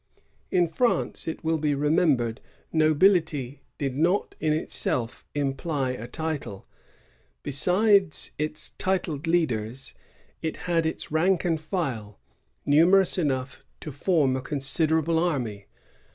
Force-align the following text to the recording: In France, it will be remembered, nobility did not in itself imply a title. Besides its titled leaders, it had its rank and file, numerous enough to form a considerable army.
In 0.49 0.65
France, 0.65 1.27
it 1.27 1.43
will 1.43 1.59
be 1.59 1.75
remembered, 1.75 2.41
nobility 2.73 3.61
did 3.77 3.95
not 3.95 4.33
in 4.39 4.51
itself 4.51 5.27
imply 5.35 5.91
a 5.91 6.07
title. 6.07 6.65
Besides 7.43 8.31
its 8.39 8.69
titled 8.79 9.27
leaders, 9.27 9.93
it 10.41 10.57
had 10.65 10.87
its 10.87 11.11
rank 11.11 11.45
and 11.45 11.61
file, 11.61 12.17
numerous 12.65 13.19
enough 13.19 13.63
to 13.81 13.91
form 13.91 14.35
a 14.35 14.41
considerable 14.41 15.19
army. 15.19 15.67